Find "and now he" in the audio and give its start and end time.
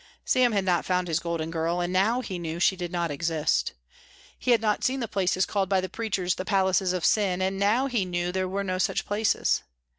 1.79-2.39, 7.39-8.03